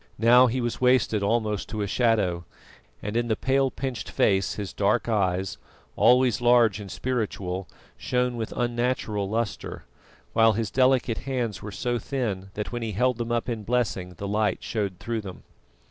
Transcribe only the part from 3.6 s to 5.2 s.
pinched face his dark